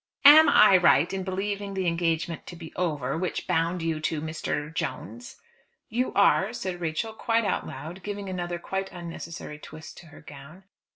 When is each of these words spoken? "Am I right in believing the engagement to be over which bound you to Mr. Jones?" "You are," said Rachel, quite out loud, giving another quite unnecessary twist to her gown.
"Am 0.25 0.49
I 0.49 0.77
right 0.77 1.13
in 1.13 1.21
believing 1.23 1.75
the 1.75 1.85
engagement 1.85 2.47
to 2.47 2.55
be 2.55 2.73
over 2.75 3.15
which 3.19 3.45
bound 3.45 3.83
you 3.83 3.99
to 3.99 4.19
Mr. 4.19 4.73
Jones?" 4.73 5.39
"You 5.89 6.11
are," 6.15 6.53
said 6.53 6.81
Rachel, 6.81 7.13
quite 7.13 7.45
out 7.45 7.67
loud, 7.67 8.01
giving 8.01 8.27
another 8.27 8.57
quite 8.57 8.91
unnecessary 8.91 9.59
twist 9.59 9.99
to 9.99 10.07
her 10.07 10.21
gown. 10.21 10.63